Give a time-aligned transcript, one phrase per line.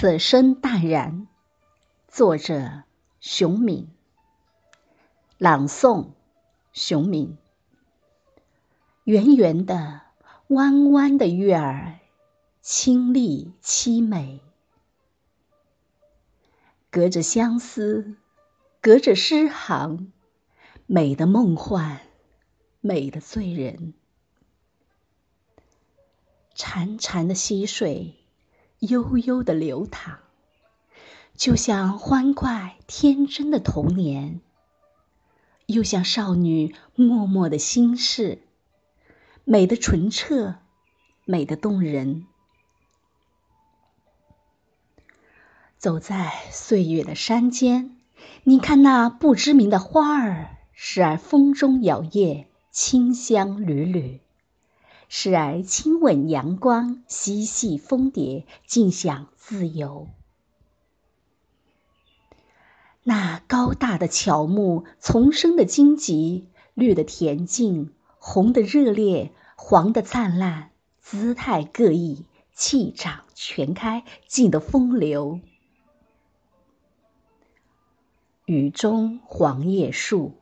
[0.00, 1.28] 此生淡然。
[2.08, 2.84] 作者：
[3.20, 3.86] 熊敏。
[5.36, 6.12] 朗诵：
[6.72, 7.36] 熊敏。
[9.04, 10.00] 圆圆的、
[10.46, 11.98] 弯弯的月儿，
[12.62, 14.40] 清丽凄美。
[16.90, 18.16] 隔着相思，
[18.80, 20.10] 隔着诗行，
[20.86, 22.00] 美的梦幻，
[22.80, 23.92] 美的醉人。
[26.56, 28.19] 潺潺的溪水，
[28.80, 30.20] 悠悠的流淌，
[31.36, 34.40] 就像欢快天真的童年，
[35.66, 38.42] 又像少女默默的心事，
[39.44, 40.56] 美的纯澈，
[41.26, 42.26] 美的动人。
[45.76, 47.96] 走在岁月的山间，
[48.44, 54.20] 你看那不知名的花儿，时而风中摇曳，清香缕缕。
[55.12, 60.06] 时而亲吻阳光，嬉戏蜂蝶，尽享自由。
[63.02, 75.40] 那高大的乔木，丛生的荆棘，绿的恬静，红的热烈，黄的灿烂，姿态各异，气场全开，尽得风流。
[78.44, 80.34] 雨中黄叶树，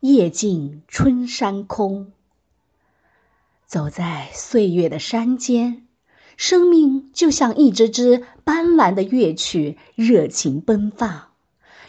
[0.00, 2.12] 夜静春山空。
[3.74, 5.88] 走在岁月的山间，
[6.36, 11.32] 生命就像一支支斑斓的乐曲，热情奔放；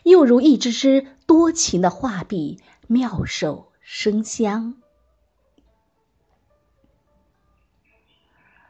[0.01, 4.77] 又如一支支多情的画笔，妙手生香。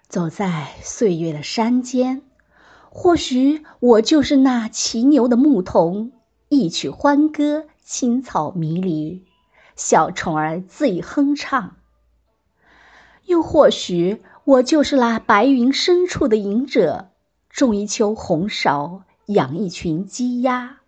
[0.10, 2.22] 走在岁月的山间，
[2.90, 6.12] 或许我就是那骑牛的牧童，
[6.50, 9.24] 一曲欢歌，青草迷离，
[9.78, 11.78] 小虫儿自哼唱。
[13.26, 17.10] 又或许，我就是那白云深处的隐者，
[17.50, 20.82] 种一丘红芍，养一群鸡鸭，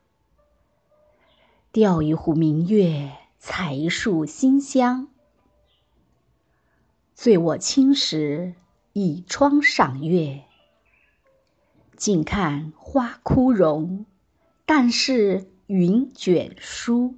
[1.71, 5.07] 钓一壶明月，采一束馨香。
[7.15, 8.53] 醉卧青石，
[8.93, 10.43] 倚窗赏月，
[11.95, 14.05] 静看花枯荣，
[14.67, 17.15] 但是云卷舒。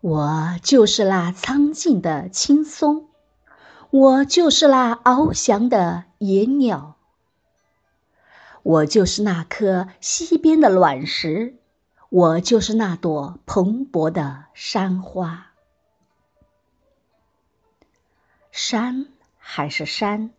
[0.00, 3.08] 我就是那苍劲的青松，
[3.90, 6.96] 我就是那翱翔的野鸟，
[8.62, 11.56] 我就是那颗溪边的卵石，
[12.10, 15.46] 我就是那朵蓬勃的山花。
[18.52, 20.30] 山还是山，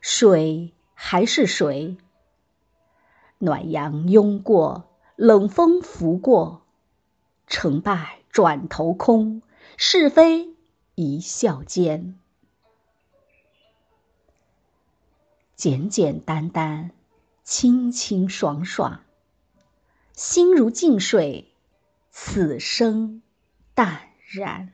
[0.00, 1.96] 水还是水，
[3.38, 6.62] 暖阳拥过，冷风拂过，
[7.46, 8.21] 成败。
[8.32, 9.42] 转头空，
[9.76, 10.48] 是非
[10.94, 12.18] 一笑间。
[15.54, 16.92] 简简单单，
[17.44, 19.04] 清清爽爽，
[20.14, 21.52] 心如静水，
[22.10, 23.20] 此生
[23.74, 24.72] 淡然。